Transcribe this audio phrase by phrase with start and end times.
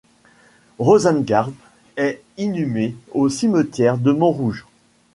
[0.79, 1.51] Rosengart
[1.95, 4.65] est inhumé au cimetière de Montrouge.